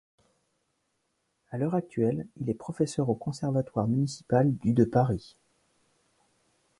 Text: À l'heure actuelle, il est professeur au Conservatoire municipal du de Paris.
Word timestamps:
À 1.51 1.59
l'heure 1.59 1.75
actuelle, 1.75 2.25
il 2.41 2.49
est 2.49 2.55
professeur 2.55 3.07
au 3.09 3.13
Conservatoire 3.13 3.85
municipal 3.87 4.51
du 4.51 4.73
de 4.73 4.83
Paris. 4.83 5.37